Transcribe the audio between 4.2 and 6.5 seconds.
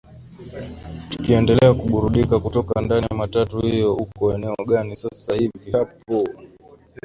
eneo gani sasa hivi hapo